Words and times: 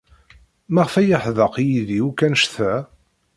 Maɣef 0.73 0.93
ay 0.95 1.07
yeḥdeq 1.09 1.53
yid-i 1.67 1.99
akk 2.09 2.19
anect-a? 2.25 2.73